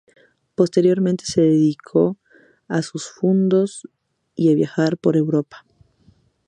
Posteriormente 0.55 1.25
se 1.27 1.41
dedicó 1.43 2.17
a 2.67 2.81
sus 2.81 3.07
fundos 3.11 3.87
y 4.33 4.51
a 4.51 4.55
viajar 4.55 4.97
por 4.97 5.15
Europa. 5.15 5.63